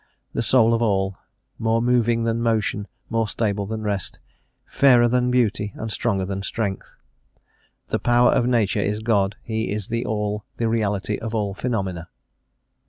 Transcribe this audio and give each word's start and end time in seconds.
The 0.33 0.41
soul 0.41 0.73
of 0.73 0.81
all; 0.81 1.15
more 1.59 1.79
moving 1.79 2.23
than 2.23 2.41
motion, 2.41 2.87
more 3.11 3.27
stable 3.27 3.67
than 3.67 3.83
rest; 3.83 4.19
fairer 4.65 5.07
than 5.07 5.29
beauty, 5.29 5.73
and 5.75 5.91
stronger 5.91 6.25
than 6.25 6.41
strength. 6.41 6.95
The 7.89 7.99
power 7.99 8.31
of 8.31 8.47
Nature 8.47 8.79
is 8.81 9.01
God... 9.01 9.35
He 9.43 9.69
is 9.69 9.89
the 9.89 10.03
All; 10.07 10.43
the 10.57 10.67
Reality 10.67 11.19
of 11.19 11.35
all 11.35 11.53
phenomena." 11.53 12.09